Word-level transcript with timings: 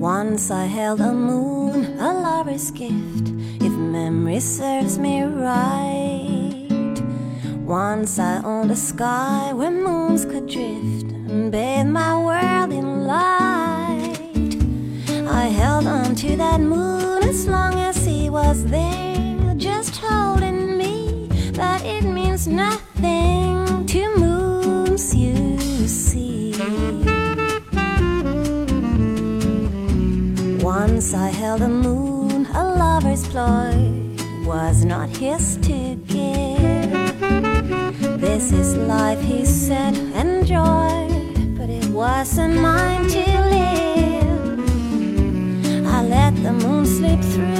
Once 0.00 0.50
I 0.50 0.64
held 0.64 1.00
a 1.00 1.12
moon, 1.12 1.84
a 2.00 2.12
lover's 2.12 2.70
gift, 2.72 3.28
if 3.60 3.72
memory 3.72 4.40
serves 4.40 4.98
me 4.98 5.22
right. 5.22 6.66
Once 7.64 8.18
I 8.18 8.42
owned 8.42 8.70
a 8.72 8.76
sky 8.76 9.52
where 9.52 9.70
moons 9.70 10.24
could 10.24 10.48
drift 10.48 11.12
and 11.12 11.52
bathe 11.52 11.86
my 11.86 12.16
world 12.16 12.72
in 12.72 13.04
light. 13.06 14.18
I 15.28 15.44
held 15.44 15.86
on 15.86 16.16
to 16.16 16.36
that 16.36 16.60
moon 16.60 17.22
as 17.22 17.46
long 17.46 17.74
as 17.74 18.04
he 18.04 18.28
was 18.30 18.64
there, 18.64 18.79
nothing 22.46 23.86
to 23.86 24.20
you 25.14 25.88
see. 25.88 26.52
Once 30.62 31.14
I 31.14 31.28
held 31.28 31.62
a 31.62 31.68
moon, 31.68 32.46
a 32.46 32.64
lover's 32.76 33.26
ploy 33.28 33.74
was 34.44 34.84
not 34.84 35.08
his 35.16 35.56
to 35.58 35.96
give. 36.06 36.90
This 38.20 38.52
is 38.52 38.76
life, 38.76 39.20
he 39.20 39.44
said, 39.44 39.94
enjoy, 39.96 41.08
but 41.56 41.68
it 41.70 41.86
wasn't 41.88 42.60
mine 42.60 43.08
to 43.08 43.24
live. 43.54 44.60
I 45.86 46.02
let 46.04 46.34
the 46.42 46.52
moon 46.52 46.86
slip 46.86 47.20
through 47.20 47.59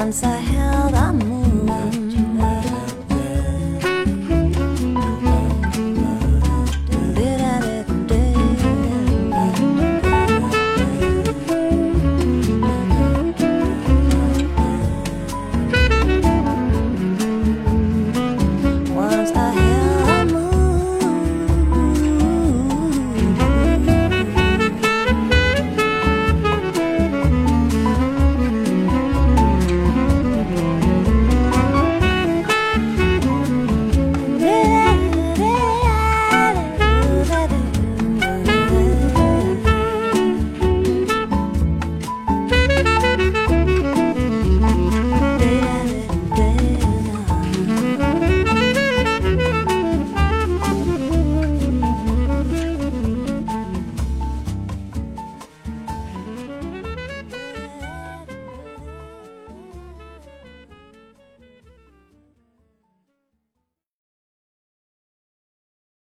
once 0.00 0.22
I 0.24 0.36
held 0.38 0.69